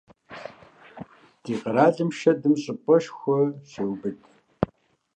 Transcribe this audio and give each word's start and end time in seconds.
Ди 1.41 1.53
къэралым 1.61 2.09
шэдым 2.19 2.53
щӀыпӀэшхуэ 2.61 3.37
щеубыд. 3.69 4.17